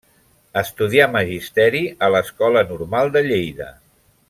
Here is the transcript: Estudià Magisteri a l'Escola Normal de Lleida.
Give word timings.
Estudià 0.61 1.07
Magisteri 1.15 1.83
a 2.07 2.09
l'Escola 2.15 2.65
Normal 2.73 3.15
de 3.19 3.25
Lleida. 3.31 3.71